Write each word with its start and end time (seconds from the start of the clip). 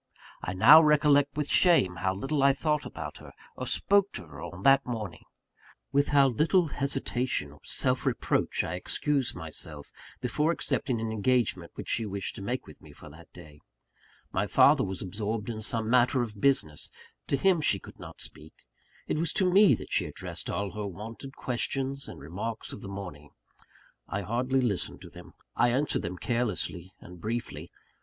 I 0.41 0.53
now 0.53 0.81
recollect 0.81 1.37
with 1.37 1.47
shame 1.47 1.97
how 1.97 2.15
little 2.15 2.41
I 2.41 2.53
thought 2.53 2.87
about 2.87 3.19
her, 3.19 3.33
or 3.55 3.67
spoke 3.67 4.11
to 4.13 4.25
her 4.25 4.41
on 4.41 4.63
that 4.63 4.83
morning; 4.83 5.25
with 5.91 6.07
how 6.07 6.27
little 6.27 6.69
hesitation 6.69 7.51
or 7.51 7.59
self 7.63 8.03
reproach 8.07 8.63
I 8.63 8.73
excused 8.73 9.35
myself 9.35 9.91
from 10.27 10.49
accepting 10.49 10.99
an 10.99 11.11
engagement 11.11 11.73
which 11.75 11.87
she 11.87 12.07
wished 12.07 12.33
to 12.37 12.41
make 12.41 12.65
with 12.65 12.81
me 12.81 12.91
for 12.93 13.11
that 13.11 13.31
day. 13.31 13.59
My 14.31 14.47
father 14.47 14.83
was 14.83 15.03
absorbed 15.03 15.51
in 15.51 15.61
some 15.61 15.87
matter 15.87 16.23
of 16.23 16.41
business; 16.41 16.89
to 17.27 17.37
him 17.37 17.61
she 17.61 17.77
could 17.77 17.99
not 17.99 18.21
speak. 18.21 18.53
It 19.05 19.17
was 19.19 19.31
to 19.33 19.45
me 19.53 19.75
that 19.75 19.93
she 19.93 20.05
addressed 20.07 20.49
all 20.49 20.71
her 20.71 20.87
wonted 20.87 21.35
questions 21.35 22.07
and 22.07 22.19
remarks 22.19 22.73
of 22.73 22.81
the 22.81 22.87
morning. 22.87 23.29
I 24.07 24.21
hardly 24.21 24.61
listened 24.61 25.01
to 25.01 25.11
them; 25.11 25.35
I 25.55 25.69
answered 25.69 26.01
them 26.01 26.17
carelessly 26.17 26.91
and 27.01 27.21
briefly. 27.21 27.69